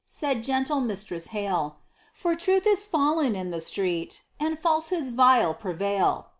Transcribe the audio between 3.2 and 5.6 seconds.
in the street, and falsehoods vile